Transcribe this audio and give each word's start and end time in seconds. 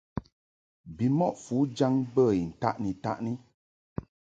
Bimɔʼ 0.95 1.33
fujaŋ 1.43 1.93
bə 2.13 2.23
I 2.39 2.41
ntaʼni-taʼni. 2.51 3.31